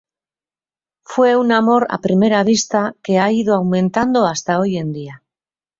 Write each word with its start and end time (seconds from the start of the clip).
Fue 1.03 1.35
un 1.35 1.51
amor 1.51 1.85
a 1.95 1.99
primera 1.99 2.41
vista 2.43 2.95
que 3.03 3.19
ha 3.19 3.31
ido 3.31 3.53
aumentando 3.53 4.25
hasta 4.25 4.57
hoy 4.59 4.79
en 4.79 4.91
día. 4.93 5.21